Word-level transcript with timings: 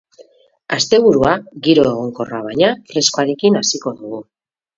Asteburua 0.77 1.33
giro 1.67 1.83
egonkorra 1.89 2.41
baina 2.47 2.71
freskoarekin 2.95 3.61
hasiko 3.61 3.95
dugu. 4.03 4.25